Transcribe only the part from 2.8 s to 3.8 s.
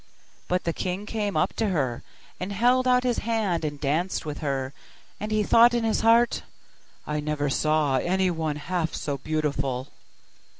out his hand and